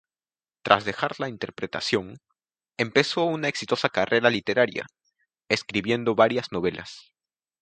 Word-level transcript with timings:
Tras 0.63 0.83
dejar 0.83 1.19
la 1.19 1.29
interpretación, 1.29 2.17
empezó 2.79 3.23
una 3.25 3.49
exitosa 3.49 3.89
carrera 3.89 4.31
literaria, 4.31 4.87
escribiendo 5.47 6.15
varias 6.15 6.51
novelas. 6.51 7.13